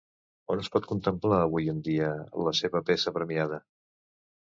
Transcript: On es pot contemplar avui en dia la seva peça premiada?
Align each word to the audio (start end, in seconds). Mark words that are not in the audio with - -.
On 0.55 0.63
es 0.63 0.69
pot 0.75 0.87
contemplar 0.91 1.43
avui 1.43 1.71
en 1.75 1.83
dia 1.91 2.09
la 2.49 2.57
seva 2.65 2.85
peça 2.91 3.19
premiada? 3.23 3.65